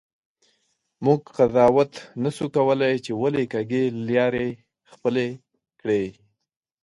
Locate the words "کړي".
5.81-6.03